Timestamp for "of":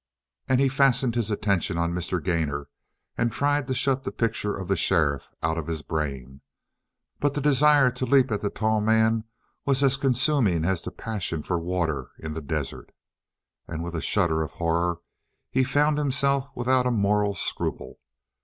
4.57-4.67, 5.59-5.67, 14.41-14.53